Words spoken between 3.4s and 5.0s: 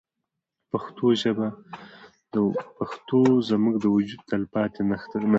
زموږ د وجود تلپاتې